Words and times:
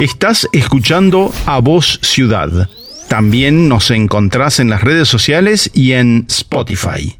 Estás 0.00 0.48
escuchando 0.50 1.30
a 1.46 1.60
Voz 1.60 2.00
Ciudad. 2.02 2.68
También 3.08 3.68
nos 3.68 3.92
encontrás 3.92 4.58
en 4.58 4.68
las 4.68 4.82
redes 4.82 5.06
sociales 5.06 5.70
y 5.72 5.92
en 5.92 6.26
Spotify. 6.28 7.16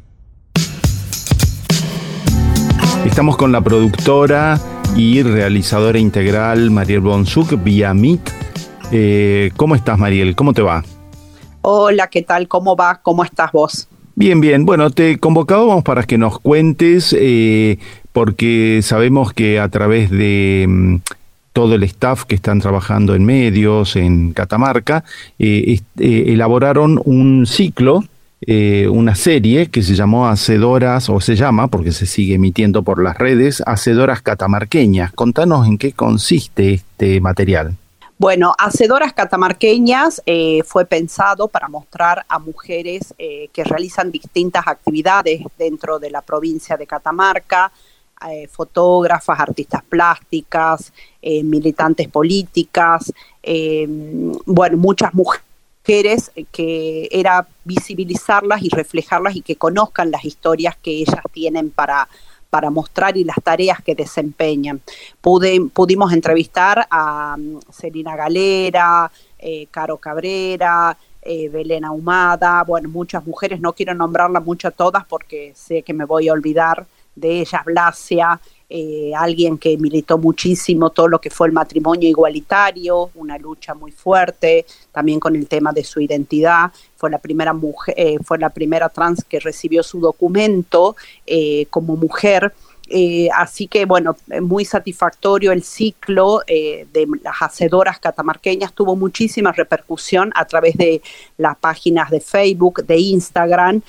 Estamos 3.05 3.37
con 3.37 3.53
la 3.53 3.61
productora 3.61 4.59
y 4.93 5.23
realizadora 5.23 5.99
integral 5.99 6.69
Mariel 6.69 6.99
Bonsuk 6.99 7.63
vía 7.63 7.93
Meet. 7.93 8.29
Eh, 8.91 9.51
¿Cómo 9.55 9.75
estás, 9.75 9.97
Mariel? 9.97 10.35
¿Cómo 10.35 10.51
te 10.51 10.61
va? 10.61 10.83
Hola, 11.61 12.09
¿qué 12.09 12.23
tal? 12.23 12.49
¿Cómo 12.49 12.75
va? 12.75 12.99
¿Cómo 13.01 13.23
estás 13.23 13.53
vos? 13.53 13.87
Bien, 14.15 14.41
bien. 14.41 14.65
Bueno, 14.65 14.89
te 14.89 15.17
convocábamos 15.17 15.81
para 15.85 16.03
que 16.03 16.17
nos 16.17 16.39
cuentes, 16.39 17.15
eh, 17.17 17.79
porque 18.11 18.81
sabemos 18.83 19.31
que 19.31 19.61
a 19.61 19.69
través 19.69 20.09
de 20.09 20.65
mm, 20.67 20.95
todo 21.55 21.75
el 21.75 21.83
staff 21.83 22.25
que 22.25 22.35
están 22.35 22.59
trabajando 22.59 23.15
en 23.15 23.23
medios, 23.23 23.95
en 23.95 24.33
Catamarca, 24.33 25.05
eh, 25.39 25.79
elaboraron 25.95 27.01
un 27.05 27.45
ciclo 27.45 28.03
eh, 28.41 28.87
una 28.89 29.15
serie 29.15 29.71
que 29.71 29.81
se 29.81 29.95
llamó 29.95 30.27
Hacedoras, 30.27 31.09
o 31.09 31.19
se 31.21 31.35
llama, 31.35 31.67
porque 31.67 31.91
se 31.91 32.05
sigue 32.05 32.35
emitiendo 32.35 32.83
por 32.83 33.01
las 33.01 33.17
redes, 33.17 33.63
Hacedoras 33.65 34.21
Catamarqueñas. 34.21 35.13
Contanos 35.13 35.65
en 35.65 35.77
qué 35.77 35.93
consiste 35.93 36.73
este 36.73 37.21
material. 37.21 37.75
Bueno, 38.17 38.53
Hacedoras 38.57 39.13
Catamarqueñas 39.13 40.21
eh, 40.25 40.61
fue 40.63 40.85
pensado 40.85 41.47
para 41.47 41.69
mostrar 41.69 42.25
a 42.29 42.37
mujeres 42.37 43.13
eh, 43.17 43.49
que 43.51 43.63
realizan 43.63 44.11
distintas 44.11 44.67
actividades 44.67 45.41
dentro 45.57 45.97
de 45.97 46.11
la 46.11 46.21
provincia 46.21 46.77
de 46.77 46.85
Catamarca, 46.85 47.71
fotógrafas, 48.49 49.39
artistas 49.39 49.83
plásticas, 49.83 50.91
militantes 51.21 52.07
políticas, 52.07 53.11
bueno, 54.45 54.77
muchas 54.77 55.13
mujeres 55.13 55.45
eh, 55.87 56.45
que 56.51 57.07
era 57.11 57.47
visibilizarlas 57.63 58.63
y 58.63 58.69
reflejarlas 58.69 59.35
y 59.35 59.41
que 59.41 59.55
conozcan 59.55 60.09
las 60.09 60.25
historias 60.25 60.75
que 60.81 60.91
ellas 60.91 61.21
tienen 61.31 61.69
para, 61.69 62.07
para 62.49 62.71
mostrar 62.71 63.17
y 63.17 63.23
las 63.23 63.37
tareas 63.43 63.81
que 63.83 63.93
desempeñan. 63.93 64.81
pudimos 65.21 66.11
entrevistar 66.11 66.87
a 66.89 67.35
um, 67.37 67.59
Celina 67.71 68.15
Galera, 68.15 69.11
eh, 69.37 69.67
Caro 69.69 69.97
Cabrera, 69.97 70.97
eh, 71.21 71.49
Belén 71.49 71.85
Ahumada, 71.85 72.63
bueno, 72.63 72.89
muchas 72.89 73.25
mujeres, 73.25 73.59
no 73.59 73.73
quiero 73.73 73.93
nombrarlas 73.93 74.43
mucho 74.43 74.67
a 74.69 74.71
todas 74.71 75.05
porque 75.05 75.53
sé 75.55 75.83
que 75.83 75.93
me 75.93 76.05
voy 76.05 76.29
a 76.29 76.33
olvidar 76.33 76.87
de 77.15 77.41
ellas, 77.41 77.63
Blasia, 77.65 78.39
eh, 78.67 79.11
alguien 79.15 79.59
que 79.59 79.77
militó 79.77 80.17
muchísimo 80.17 80.89
todo 80.89 81.07
lo 81.07 81.21
que 81.21 81.29
fue 81.29 81.47
el 81.47 81.53
matrimonio 81.53 82.09
igualitario, 82.09 83.11
una 83.13 83.37
lucha 83.37 83.75
muy 83.75 83.91
fuerte, 83.91 84.65
también 84.91 85.19
con 85.19 85.35
el 85.35 85.47
tema 85.47 85.71
de 85.71 85.83
su 85.83 86.01
identidad. 86.01 86.71
Fue 86.97 87.11
la 87.11 87.19
primera 87.19 87.53
mujer, 87.53 87.93
eh, 87.95 88.17
fue 88.23 88.39
la 88.39 88.49
primera 88.49 88.89
trans 88.89 89.23
que 89.23 89.39
recibió 89.39 89.83
su 89.83 89.99
documento 89.99 90.95
eh, 91.27 91.67
como 91.69 91.95
mujer. 91.95 92.53
así 93.35 93.67
que 93.67 93.85
bueno, 93.85 94.15
muy 94.41 94.63
satisfactorio 94.63 95.51
el 95.51 95.63
ciclo 95.63 96.41
de 96.47 97.07
las 97.23 97.35
hacedoras 97.41 97.99
catamarqueñas, 97.99 98.73
tuvo 98.73 98.95
muchísima 98.95 99.51
repercusión 99.51 100.31
a 100.35 100.45
través 100.45 100.77
de 100.77 101.01
las 101.37 101.57
páginas 101.57 102.11
de 102.11 102.19
Facebook, 102.19 102.85
de 102.85 102.97
Instagram 102.97 103.81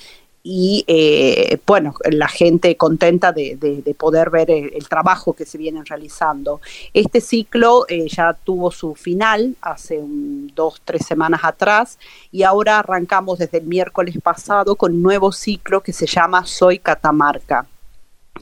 y 0.49 0.85
eh, 0.87 1.59
bueno, 1.67 1.93
la 2.09 2.29
gente 2.29 2.77
contenta 2.77 3.33
de, 3.33 3.83
poder 3.97 4.29
ver 4.29 4.49
el, 4.49 4.87
trabajo 4.87 5.33
que 5.33 5.45
se 5.45 5.57
viene 5.57 5.83
realizando. 5.83 6.61
Este 6.93 7.19
ciclo 7.19 7.85
eh, 7.89 8.07
ya 8.07 8.31
tuvo 8.31 8.71
su 8.71 8.95
final 8.95 9.57
hace 9.59 9.99
dos, 10.01 10.81
tres 10.85 11.05
semanas 11.05 11.41
atrás 11.43 11.99
y 12.31 12.43
ahora 12.43 12.79
arrancamos 12.79 13.39
desde 13.39 13.57
el 13.57 13.65
miércoles 13.65 14.17
pasado 14.23 14.77
con 14.77 14.93
un 14.93 15.01
nuevo 15.01 15.33
ciclo 15.33 15.81
que 15.81 15.91
se 15.91 16.07
llama 16.07 16.45
Soy 16.45 16.79
Catamarca. 16.79 17.67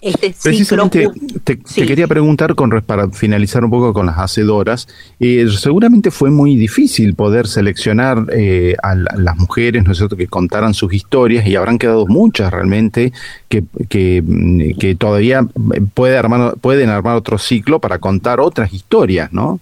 Este 0.02 0.36
Precisamente 0.42 1.08
te, 1.44 1.58
quería 1.60 2.08
preguntar 2.08 2.56
con, 2.56 2.70
para 2.86 3.10
finalizar 3.10 3.64
un 3.64 3.72
poco 3.72 3.94
con 3.94 4.06
las 4.06 4.18
hacedoras. 4.18 4.88
Eh, 5.20 5.48
seguramente 5.58 6.12
fue 6.12 6.30
muy 6.30 6.56
difícil 6.56 7.16
poder 7.16 7.48
seleccionar 7.48 8.26
eh, 8.32 8.76
a, 8.82 8.96
las 8.96 9.38
mujeres, 9.38 9.84
¿no 9.84 9.92
es 9.92 9.98
cierto?, 9.98 10.16
que 10.16 10.28
contaran 10.28 10.74
sus 10.74 10.94
historias 10.94 11.46
y 11.48 11.56
habrán 11.56 11.78
quedado 11.78 12.06
muchas 12.08 12.52
realmente 12.52 13.14
que, 13.50 13.64
que, 13.90 14.76
que 14.80 14.96
todavía 14.96 15.48
puede 15.94 16.18
armar, 16.18 16.56
pueden 16.60 16.90
armar 16.90 17.16
otro 17.16 17.38
ciclo 17.38 17.80
para 17.80 18.00
contar 18.00 18.40
otras 18.40 18.74
historias, 18.74 19.32
¿no? 19.32 19.60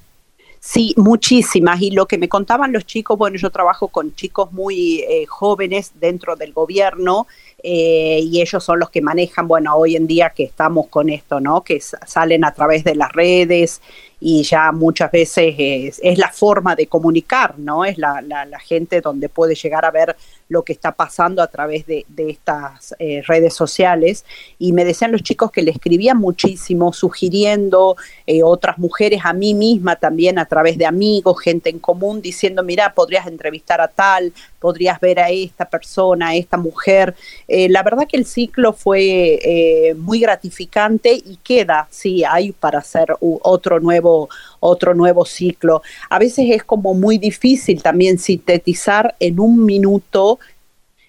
Sí, 0.65 0.93
muchísimas. 0.95 1.81
Y 1.81 1.91
lo 1.91 2.05
que 2.05 2.17
me 2.17 2.29
contaban 2.29 2.71
los 2.71 2.85
chicos, 2.85 3.17
bueno, 3.17 3.35
yo 3.35 3.49
trabajo 3.49 3.89
con 3.89 4.15
chicos 4.15 4.53
muy 4.53 5.01
eh, 5.01 5.25
jóvenes 5.25 5.91
dentro 5.99 6.37
del 6.37 6.53
gobierno 6.53 7.27
eh, 7.61 8.21
y 8.23 8.41
ellos 8.41 8.63
son 8.63 8.79
los 8.79 8.89
que 8.89 9.01
manejan, 9.01 9.45
bueno, 9.45 9.75
hoy 9.75 9.97
en 9.97 10.07
día 10.07 10.29
que 10.29 10.43
estamos 10.43 10.87
con 10.87 11.09
esto, 11.09 11.41
¿no? 11.41 11.65
Que 11.65 11.81
salen 11.81 12.45
a 12.45 12.53
través 12.53 12.85
de 12.85 12.95
las 12.95 13.11
redes 13.11 13.81
y 14.25 14.43
ya 14.43 14.71
muchas 14.71 15.11
veces 15.11 15.53
es, 15.57 16.17
la 16.17 16.29
forma 16.29 16.77
de 16.77 16.87
comunicar, 16.87 17.59
¿no? 17.59 17.83
Es 17.83 17.97
la, 17.97 18.21
la, 18.21 18.59
gente 18.59 19.01
donde 19.01 19.27
puede 19.27 19.53
llegar 19.53 19.83
a 19.83 19.91
ver 19.91 20.15
lo 20.47 20.63
que 20.63 20.71
está 20.71 20.93
pasando 20.93 21.41
a 21.41 21.47
través 21.47 21.85
de, 21.85 22.05
estas 22.15 22.95
eh, 22.99 23.21
redes 23.27 23.53
sociales. 23.53 24.23
Y 24.57 24.71
me 24.71 24.85
decían 24.85 25.11
los 25.11 25.23
chicos 25.23 25.51
que 25.51 25.61
le 25.61 25.71
escribían 25.71 26.19
muchísimo, 26.19 26.93
sugiriendo 26.93 27.97
eh, 28.25 28.43
otras 28.43 28.77
mujeres, 28.77 29.19
a 29.25 29.33
mí 29.33 29.53
misma 29.53 29.97
también 29.97 30.39
a 30.39 30.45
través 30.45 30.77
de 30.77 30.85
amigos, 30.85 31.41
gente 31.41 31.69
en 31.69 31.79
común, 31.79 32.21
diciendo, 32.21 32.63
mira, 32.63 32.93
podrías 32.93 33.27
entrevistar 33.27 33.81
a 33.81 33.89
tal, 33.89 34.31
podrías 34.65 34.97
ver 35.01 35.19
a 35.19 35.29
esta 35.29 35.65
persona, 35.65 36.29
a 36.29 36.35
esta 36.35 36.55
mujer. 36.57 37.13
Eh, 37.49 37.67
la 37.67 37.83
verdad 37.83 38.07
que 38.07 38.17
el 38.17 38.25
ciclo 38.25 38.71
fue 38.71 39.93
muy 39.97 40.19
gratificante 40.21 41.11
y 41.13 41.37
queda, 41.43 41.87
sí, 41.89 42.23
hay 42.23 42.53
para 42.53 42.79
hacer 42.79 43.07
otro 43.19 43.81
nuevo 43.81 44.29
otro 44.63 44.93
nuevo 44.93 45.25
ciclo. 45.25 45.81
A 46.09 46.19
veces 46.19 46.45
es 46.49 46.63
como 46.63 46.93
muy 46.93 47.17
difícil 47.17 47.83
también 47.83 48.17
sintetizar 48.17 49.15
en 49.19 49.39
un 49.39 49.65
minuto 49.65 50.39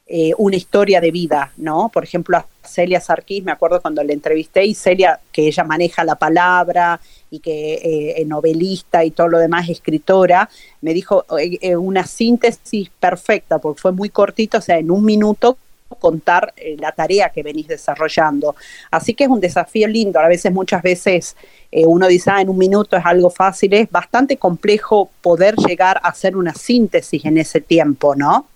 eh, 0.06 0.32
una 0.36 0.56
historia 0.56 1.00
de 1.00 1.10
vida, 1.10 1.50
¿no? 1.56 1.88
Por 1.88 2.04
ejemplo, 2.04 2.36
a 2.36 2.46
Celia 2.62 3.00
Sarkis, 3.00 3.42
me 3.42 3.52
acuerdo 3.52 3.80
cuando 3.80 4.04
le 4.04 4.12
entrevisté, 4.12 4.62
y 4.66 4.74
Celia, 4.74 5.18
que 5.32 5.46
ella 5.46 5.64
maneja 5.64 6.04
la 6.04 6.16
palabra 6.16 7.00
y 7.30 7.38
que 7.38 7.74
eh, 7.76 8.14
es 8.20 8.26
novelista 8.26 9.02
y 9.02 9.12
todo 9.12 9.28
lo 9.28 9.38
demás, 9.38 9.66
escritora, 9.70 10.50
me 10.82 10.92
dijo 10.92 11.24
eh, 11.38 11.74
una 11.76 12.06
síntesis 12.06 12.90
perfecta, 13.00 13.58
porque 13.58 13.80
fue 13.80 13.92
muy 13.92 14.10
cortito, 14.10 14.58
o 14.58 14.60
sea, 14.60 14.76
en 14.76 14.90
un 14.90 15.06
minuto 15.06 15.56
contar 15.98 16.52
la 16.78 16.92
tarea 16.92 17.30
que 17.30 17.42
venís 17.42 17.68
desarrollando. 17.68 18.56
Así 18.90 19.14
que 19.14 19.24
es 19.24 19.30
un 19.30 19.40
desafío 19.40 19.86
lindo. 19.86 20.18
A 20.18 20.28
veces, 20.28 20.52
muchas 20.52 20.82
veces, 20.82 21.36
uno 21.70 22.08
dice, 22.08 22.30
ah, 22.32 22.40
en 22.40 22.48
un 22.48 22.58
minuto 22.58 22.96
es 22.96 23.06
algo 23.06 23.30
fácil. 23.30 23.72
Es 23.74 23.88
bastante 23.90 24.36
complejo 24.36 25.08
poder 25.22 25.54
llegar 25.54 26.00
a 26.02 26.08
hacer 26.08 26.36
una 26.36 26.52
síntesis 26.52 27.24
en 27.24 27.38
ese 27.38 27.60
tiempo, 27.60 28.16
¿no? 28.16 28.48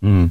Mm. 0.00 0.26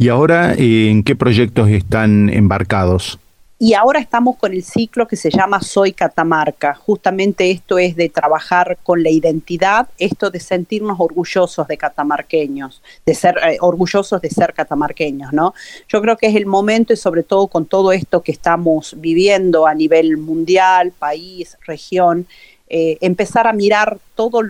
¿Y 0.00 0.08
ahora 0.08 0.54
eh, 0.54 0.88
en 0.88 1.02
qué 1.02 1.14
proyectos 1.14 1.68
están 1.68 2.30
embarcados? 2.30 3.18
Y 3.58 3.74
ahora 3.74 4.00
estamos 4.00 4.36
con 4.36 4.54
el 4.54 4.64
ciclo 4.64 5.06
que 5.06 5.14
se 5.14 5.28
llama 5.28 5.60
Soy 5.60 5.92
Catamarca. 5.92 6.74
Justamente 6.74 7.50
esto 7.50 7.78
es 7.78 7.96
de 7.96 8.08
trabajar 8.08 8.78
con 8.82 9.02
la 9.02 9.10
identidad, 9.10 9.90
esto 9.98 10.30
de 10.30 10.40
sentirnos 10.40 10.98
orgullosos 10.98 11.68
de 11.68 11.76
catamarqueños, 11.76 12.80
de 13.04 13.14
ser 13.14 13.36
eh, 13.46 13.58
orgullosos 13.60 14.22
de 14.22 14.30
ser 14.30 14.54
catamarqueños, 14.54 15.34
¿no? 15.34 15.52
Yo 15.86 16.00
creo 16.00 16.16
que 16.16 16.28
es 16.28 16.34
el 16.34 16.46
momento 16.46 16.94
y 16.94 16.96
sobre 16.96 17.22
todo 17.22 17.48
con 17.48 17.66
todo 17.66 17.92
esto 17.92 18.22
que 18.22 18.32
estamos 18.32 18.94
viviendo 18.96 19.66
a 19.66 19.74
nivel 19.74 20.16
mundial, 20.16 20.92
país, 20.98 21.58
región, 21.66 22.26
eh, 22.70 22.96
empezar 23.02 23.46
a 23.46 23.52
mirar 23.52 23.98
todo 24.14 24.40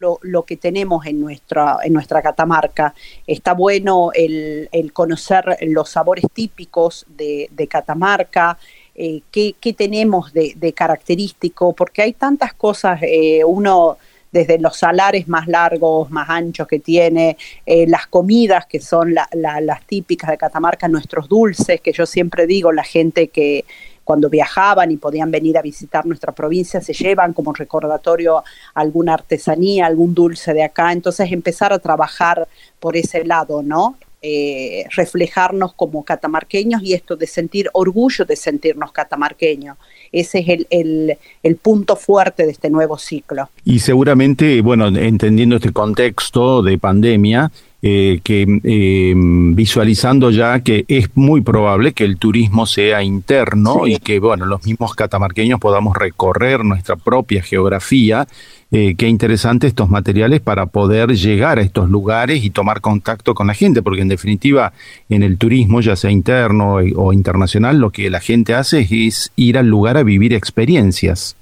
lo, 0.00 0.44
que 0.44 0.56
tenemos 0.56 1.06
en 1.06 1.20
nuestra, 1.20 1.78
en 1.82 1.92
nuestra 1.92 2.22
Catamarca. 2.22 2.94
Está 3.26 3.52
bueno 3.52 4.10
el, 4.14 4.68
conocer 4.92 5.58
los 5.62 5.90
sabores 5.90 6.24
típicos 6.32 7.04
de, 7.08 7.68
Catamarca, 7.68 8.58
eh, 8.94 9.22
qué, 9.30 9.54
tenemos 9.76 10.32
de, 10.32 10.72
característico, 10.72 11.72
porque 11.72 12.02
hay 12.02 12.12
tantas 12.12 12.54
cosas, 12.54 13.00
eh, 13.02 13.42
uno 13.44 13.98
desde 14.30 14.58
los 14.58 14.76
salares 14.76 15.26
más 15.26 15.48
largos, 15.48 16.10
más 16.10 16.28
anchos 16.28 16.68
que 16.68 16.78
tiene, 16.78 17.36
eh, 17.66 17.86
las 17.88 18.06
comidas 18.06 18.66
que 18.66 18.78
son 18.78 19.14
las 19.14 19.86
típicas 19.86 20.30
de 20.30 20.38
Catamarca, 20.38 20.86
nuestros 20.86 21.28
dulces, 21.28 21.80
que 21.80 21.92
yo 21.92 22.06
siempre 22.06 22.46
digo, 22.46 22.70
la 22.70 22.84
gente 22.84 23.28
que, 23.28 23.64
cuando 24.08 24.30
viajaban 24.30 24.90
y 24.90 24.96
podían 24.96 25.30
venir 25.30 25.58
a 25.58 25.60
visitar 25.60 26.06
nuestra 26.06 26.32
provincia, 26.32 26.80
se 26.80 26.94
llevan 26.94 27.34
como 27.34 27.52
recordatorio 27.52 28.42
alguna 28.72 29.12
artesanía, 29.12 29.84
algún 29.84 30.14
dulce 30.14 30.54
de 30.54 30.64
acá. 30.64 30.92
Entonces 30.92 31.30
empezar 31.30 31.74
a 31.74 31.78
trabajar 31.78 32.48
por 32.80 32.96
ese 32.96 33.22
lado, 33.26 33.62
¿no? 33.62 33.98
eh, 34.22 34.84
reflejarnos 34.96 35.74
como 35.74 36.04
catamarqueños 36.04 36.82
y 36.82 36.94
esto 36.94 37.16
de 37.16 37.26
sentir 37.26 37.68
orgullo 37.74 38.24
de 38.24 38.34
sentirnos 38.34 38.92
catamarqueños. 38.92 39.76
Ese 40.10 40.38
es 40.38 40.66
el, 40.70 41.18
el, 41.42 41.56
punto 41.56 41.94
fuerte 41.94 42.46
de 42.46 42.52
este 42.52 42.70
nuevo 42.70 42.96
ciclo. 42.96 43.50
Y 43.64 43.80
seguramente, 43.80 44.62
bueno, 44.62 44.88
entendiendo 44.88 45.56
este 45.56 45.72
contexto 45.72 46.62
de 46.62 46.78
pandemia, 46.78 47.52
eh, 47.80 48.20
que 48.24 48.60
eh, 48.64 49.14
visualizando 49.16 50.30
ya 50.30 50.60
que 50.60 50.84
es 50.88 51.10
muy 51.14 51.42
probable 51.42 51.92
que 51.92 52.04
el 52.04 52.16
turismo 52.16 52.66
sea 52.66 53.04
interno 53.04 53.86
y 53.86 53.98
que 53.98 54.18
bueno 54.18 54.46
los 54.46 54.64
mismos 54.64 54.94
catamarqueños 54.94 55.60
podamos 55.60 55.96
recorrer 55.96 56.64
nuestra 56.64 56.96
propia 56.96 57.40
geografía 57.40 58.26
eh, 58.70 58.96
qué 58.96 59.08
interesante 59.08 59.66
estos 59.66 59.88
materiales 59.88 60.40
para 60.42 60.66
poder 60.66 61.14
llegar 61.14 61.58
a 61.58 61.62
estos 61.62 61.88
lugares 61.88 62.44
y 62.44 62.50
tomar 62.50 62.82
contacto 62.82 63.34
con 63.34 63.46
la 63.46 63.54
gente, 63.54 63.80
porque 63.80 64.02
en 64.02 64.08
definitiva 64.08 64.74
en 65.08 65.22
el 65.22 65.38
turismo, 65.38 65.80
ya 65.80 65.96
sea 65.96 66.10
interno 66.10 66.74
o 66.96 67.12
internacional, 67.14 67.78
lo 67.78 67.90
que 67.90 68.10
la 68.10 68.20
gente 68.20 68.54
hace 68.54 68.86
es 68.90 69.32
ir 69.36 69.56
al 69.56 69.68
lugar 69.68 69.96
a 69.96 70.02
vivir 70.02 70.34
experiencias. 70.34 71.37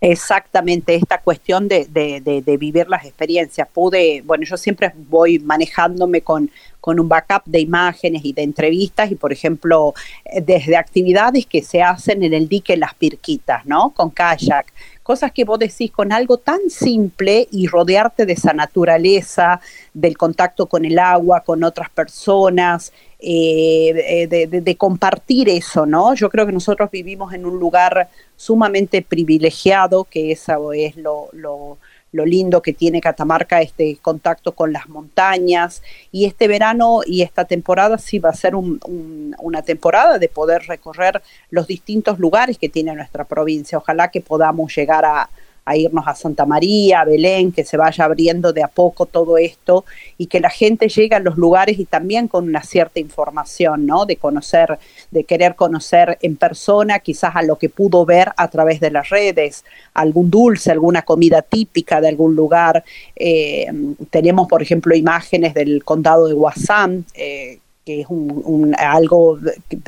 Exactamente, 0.00 0.94
esta 0.94 1.22
cuestión 1.22 1.68
de, 1.68 1.86
de, 1.86 2.56
vivir 2.58 2.86
las 2.88 3.06
experiencias. 3.06 3.66
Pude, 3.66 4.22
bueno, 4.26 4.44
yo 4.44 4.58
siempre 4.58 4.92
voy 5.08 5.38
manejándome 5.38 6.20
con, 6.20 6.50
con 6.80 7.00
un 7.00 7.08
backup 7.08 7.42
de 7.46 7.60
imágenes 7.60 8.22
y 8.24 8.34
de 8.34 8.42
entrevistas 8.42 9.10
y, 9.10 9.14
por 9.14 9.32
ejemplo, 9.32 9.94
eh, 10.26 10.42
desde 10.42 10.76
actividades 10.76 11.46
que 11.46 11.62
se 11.62 11.82
hacen 11.82 12.22
en 12.22 12.34
el 12.34 12.46
dique 12.46 12.76
Las 12.76 12.94
Pirquitas, 12.94 13.64
¿no? 13.64 13.90
Con 13.90 14.10
kayak, 14.10 14.70
cosas 15.02 15.32
que 15.32 15.44
vos 15.44 15.58
decís 15.58 15.90
con 15.90 16.12
algo 16.12 16.36
tan 16.36 16.68
simple 16.68 17.48
y 17.50 17.66
rodearte 17.66 18.26
de 18.26 18.34
esa 18.34 18.52
naturaleza, 18.52 19.60
del 19.94 20.18
contacto 20.18 20.66
con 20.66 20.84
el 20.84 20.98
agua, 20.98 21.40
con 21.40 21.64
otras 21.64 21.88
personas, 21.88 22.92
eh, 23.18 24.26
de, 24.28 24.76
compartir 24.76 25.48
eso, 25.48 25.86
¿no? 25.86 26.14
Yo 26.14 26.28
creo 26.28 26.44
que 26.46 26.52
nosotros 26.52 26.90
vivimos 26.90 27.32
en 27.32 27.46
un 27.46 27.58
lugar 27.58 28.08
sumamente 28.36 29.00
privilegiado, 29.00 30.04
que 30.04 30.32
eso 30.32 30.72
es 30.74 30.96
lo, 30.96 31.30
lo, 31.32 31.78
lindo 32.12 32.62
que 32.62 32.72
tiene 32.72 33.00
Catamarca, 33.00 33.60
este 33.60 33.98
contacto 34.00 34.52
con 34.52 34.72
las 34.72 34.88
montañas. 34.88 35.82
Y 36.12 36.26
este 36.26 36.48
verano 36.48 37.00
y 37.06 37.22
esta 37.22 37.44
temporada 37.44 37.98
sí 37.98 38.18
va 38.18 38.30
a 38.30 38.34
ser 38.34 38.54
una 38.54 39.62
temporada 39.62 40.18
de 40.18 40.28
poder 40.28 40.62
recorrer 40.66 41.22
los 41.50 41.66
distintos 41.66 42.18
lugares 42.18 42.58
que 42.58 42.68
tiene 42.68 42.94
nuestra 42.94 43.24
provincia. 43.24 43.78
Ojalá 43.78 44.10
que 44.10 44.20
podamos 44.20 44.74
llegar 44.74 45.04
a, 45.04 45.28
a 45.66 45.76
irnos 45.76 46.06
a 46.06 46.14
Santa 46.14 46.46
María, 46.46 47.00
a 47.00 47.04
Belén, 47.04 47.50
que 47.50 47.64
se 47.64 47.76
vaya 47.76 48.04
abriendo 48.04 48.52
de 48.52 48.62
a 48.62 48.68
poco 48.68 49.04
todo 49.04 49.36
esto 49.36 49.84
y 50.16 50.26
que 50.26 50.40
la 50.40 50.48
gente 50.48 50.88
llegue 50.88 51.16
a 51.16 51.20
los 51.20 51.36
lugares 51.36 51.78
y 51.80 51.84
también 51.84 52.28
con 52.28 52.48
una 52.48 52.62
cierta 52.62 53.00
información, 53.00 53.84
¿no? 53.84 54.06
De 54.06 54.16
conocer, 54.16 54.78
de 55.10 55.24
querer 55.24 55.56
conocer 55.56 56.18
en 56.22 56.36
persona, 56.36 57.00
quizás 57.00 57.34
a 57.34 57.42
lo 57.42 57.56
que 57.56 57.68
pudo 57.68 58.06
ver 58.06 58.30
a 58.36 58.48
través 58.48 58.78
de 58.78 58.92
las 58.92 59.10
redes, 59.10 59.64
algún 59.92 60.30
dulce, 60.30 60.70
alguna 60.70 61.02
comida 61.02 61.42
típica 61.42 62.00
de 62.00 62.08
algún 62.08 62.36
lugar. 62.36 62.84
Eh, 63.16 63.66
tenemos, 64.10 64.46
por 64.46 64.62
ejemplo, 64.62 64.94
imágenes 64.94 65.52
del 65.52 65.82
condado 65.82 66.28
de 66.28 66.34
Guasán, 66.34 67.04
eh, 67.14 67.58
que 67.84 68.00
es 68.00 68.06
un, 68.08 68.74
algo 68.78 69.38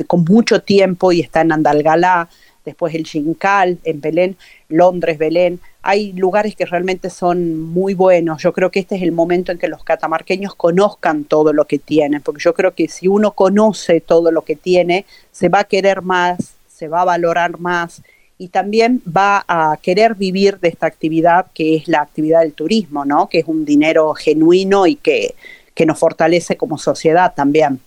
con 0.07 0.23
mucho 0.23 0.61
tiempo 0.61 1.11
y 1.11 1.19
está 1.19 1.41
en 1.41 1.51
Andalgalá 1.51 2.29
después 2.69 2.95
el 2.95 3.03
Chincal 3.03 3.77
en 3.83 4.01
Belén, 4.01 4.37
Londres, 4.67 5.17
Belén. 5.17 5.59
Hay 5.81 6.13
lugares 6.13 6.55
que 6.55 6.65
realmente 6.65 7.09
son 7.09 7.59
muy 7.59 7.93
buenos. 7.93 8.41
Yo 8.41 8.53
creo 8.53 8.71
que 8.71 8.79
este 8.79 8.95
es 8.95 9.01
el 9.01 9.11
momento 9.11 9.51
en 9.51 9.57
que 9.57 9.67
los 9.67 9.83
catamarqueños 9.83 10.55
conozcan 10.55 11.25
todo 11.25 11.53
lo 11.53 11.65
que 11.65 11.79
tienen, 11.79 12.21
porque 12.21 12.41
yo 12.41 12.53
creo 12.53 12.73
que 12.73 12.87
si 12.87 13.07
uno 13.07 13.31
conoce 13.31 14.01
todo 14.01 14.31
lo 14.31 14.43
que 14.43 14.55
tiene, 14.55 15.05
se 15.31 15.49
va 15.49 15.59
a 15.59 15.63
querer 15.63 16.01
más, 16.01 16.55
se 16.67 16.87
va 16.87 17.01
a 17.01 17.05
valorar 17.05 17.59
más 17.59 18.01
y 18.37 18.47
también 18.47 19.01
va 19.05 19.43
a 19.47 19.77
querer 19.81 20.15
vivir 20.15 20.59
de 20.59 20.69
esta 20.69 20.87
actividad 20.87 21.47
que 21.53 21.75
es 21.75 21.87
la 21.89 22.01
actividad 22.01 22.39
del 22.39 22.53
turismo, 22.53 23.03
¿no? 23.03 23.27
Que 23.27 23.39
es 23.39 23.45
un 23.47 23.65
dinero 23.65 24.13
genuino 24.13 24.87
y 24.87 24.95
que, 24.95 25.35
que 25.75 25.85
nos 25.85 25.99
fortalece 25.99 26.55
como 26.55 26.77
sociedad 26.77 27.33
también. 27.35 27.81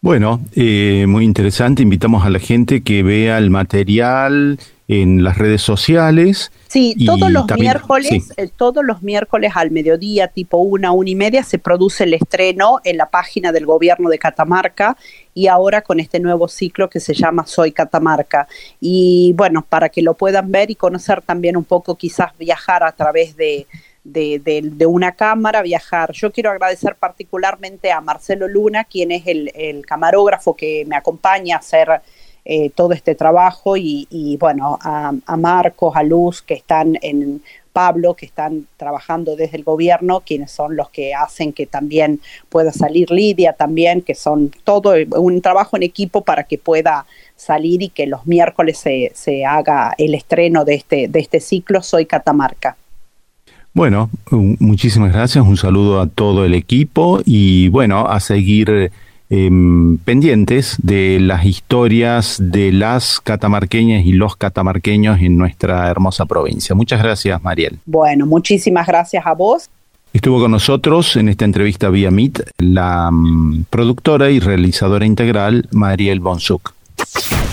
Bueno, 0.00 0.40
eh, 0.54 1.06
muy 1.08 1.24
interesante. 1.24 1.82
Invitamos 1.82 2.24
a 2.24 2.30
la 2.30 2.38
gente 2.38 2.82
que 2.82 3.02
vea 3.02 3.36
el 3.38 3.50
material 3.50 4.58
en 4.86 5.24
las 5.24 5.36
redes 5.36 5.60
sociales. 5.60 6.52
Sí, 6.68 6.94
todos 7.04 7.30
los 7.30 7.46
miércoles, 7.58 8.32
eh, 8.36 8.48
todos 8.56 8.84
los 8.84 9.02
miércoles 9.02 9.52
al 9.54 9.70
mediodía, 9.70 10.28
tipo 10.28 10.58
una, 10.58 10.92
una 10.92 11.10
y 11.10 11.14
media, 11.14 11.42
se 11.42 11.58
produce 11.58 12.04
el 12.04 12.14
estreno 12.14 12.80
en 12.84 12.96
la 12.96 13.10
página 13.10 13.50
del 13.50 13.66
gobierno 13.66 14.08
de 14.08 14.18
Catamarca 14.18 14.96
y 15.34 15.48
ahora 15.48 15.82
con 15.82 15.98
este 15.98 16.20
nuevo 16.20 16.46
ciclo 16.48 16.88
que 16.88 17.00
se 17.00 17.12
llama 17.12 17.46
Soy 17.46 17.72
Catamarca. 17.72 18.46
Y 18.80 19.34
bueno, 19.36 19.66
para 19.68 19.88
que 19.88 20.02
lo 20.02 20.14
puedan 20.14 20.52
ver 20.52 20.70
y 20.70 20.76
conocer 20.76 21.22
también 21.22 21.56
un 21.56 21.64
poco, 21.64 21.96
quizás 21.96 22.30
viajar 22.38 22.84
a 22.84 22.92
través 22.92 23.36
de, 23.36 23.66
de, 24.12 24.86
una 24.86 25.12
cámara, 25.12 25.62
viajar. 25.62 26.12
Yo 26.12 26.32
quiero 26.32 26.50
agradecer 26.50 26.96
particularmente 26.96 27.92
a 27.92 28.00
Marcelo 28.00 28.48
Luna, 28.48 28.84
quien 28.84 29.12
es 29.12 29.22
el, 29.26 29.84
camarógrafo 29.86 30.54
que 30.54 30.84
me 30.86 30.96
acompaña 30.96 31.56
a 31.56 31.58
hacer 31.58 32.00
eh, 32.44 32.70
todo 32.70 32.92
este 32.92 33.14
trabajo, 33.14 33.76
y, 33.76 34.36
bueno, 34.40 34.78
a, 34.80 35.12
Marcos, 35.36 35.96
a 35.96 36.02
Luz, 36.02 36.42
que 36.42 36.54
están 36.54 36.98
en 37.02 37.42
Pablo, 37.72 38.14
que 38.14 38.26
están 38.26 38.66
trabajando 38.76 39.36
desde 39.36 39.56
el 39.56 39.62
gobierno, 39.62 40.20
quienes 40.20 40.50
son 40.50 40.74
los 40.74 40.90
que 40.90 41.14
hacen 41.14 41.52
que 41.52 41.66
también 41.66 42.20
pueda 42.48 42.72
salir 42.72 43.10
Lidia 43.10 43.52
también, 43.52 44.02
que 44.02 44.16
son 44.16 44.50
todo 44.64 44.94
un 45.16 45.40
trabajo 45.42 45.76
en 45.76 45.84
equipo 45.84 46.22
para 46.22 46.42
que 46.44 46.58
pueda 46.58 47.06
salir 47.36 47.82
y 47.82 47.88
que 47.88 48.06
los 48.06 48.26
miércoles 48.26 48.78
se, 48.78 49.12
se 49.14 49.44
haga 49.44 49.94
el 49.96 50.14
estreno 50.14 50.64
de 50.64 50.74
este, 50.74 51.06
de 51.06 51.20
este 51.20 51.38
ciclo 51.38 51.82
Soy 51.82 52.06
Catamarca. 52.06 52.76
Bueno, 53.74 54.10
muchísimas 54.30 55.12
gracias, 55.12 55.44
un 55.46 55.56
saludo 55.56 56.00
a 56.00 56.06
todo 56.06 56.44
el 56.44 56.54
equipo 56.54 57.20
y 57.24 57.68
bueno, 57.68 58.08
a 58.08 58.18
seguir 58.18 58.90
em, 59.30 59.98
pendientes 59.98 60.76
de 60.82 61.20
las 61.20 61.44
historias 61.44 62.38
de 62.40 62.72
las 62.72 63.20
catamarqueñas 63.20 64.04
y 64.04 64.12
los 64.12 64.36
catamarqueños 64.36 65.20
en 65.20 65.38
nuestra 65.38 65.88
hermosa 65.88 66.26
provincia. 66.26 66.74
Muchas 66.74 67.02
gracias, 67.02 67.42
Mariel. 67.42 67.78
Bueno, 67.86 68.26
muchísimas 68.26 68.86
gracias 68.86 69.24
a 69.24 69.34
vos. 69.34 69.70
Estuvo 70.12 70.40
con 70.40 70.50
nosotros 70.50 71.16
en 71.16 71.28
esta 71.28 71.44
entrevista 71.44 71.90
vía 71.90 72.10
Meet 72.10 72.50
la 72.58 73.10
mm, 73.12 73.66
productora 73.70 74.30
y 74.30 74.40
realizadora 74.40 75.04
integral 75.04 75.68
Mariel 75.70 76.20
Bonsuk. 76.20 76.72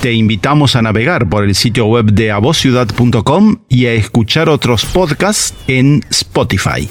Te 0.05 0.13
invitamos 0.13 0.75
a 0.75 0.83
navegar 0.83 1.27
por 1.29 1.43
el 1.43 1.55
sitio 1.55 1.87
web 1.87 2.11
de 2.13 2.29
avociudad.com 2.29 3.55
y 3.69 3.87
a 3.87 3.93
escuchar 3.93 4.49
otros 4.49 4.85
podcasts 4.85 5.55
en 5.67 6.05
Spotify. 6.11 6.87